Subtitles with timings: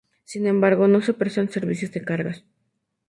[0.23, 2.43] Sin embargo, no se prestan servicios de cargas.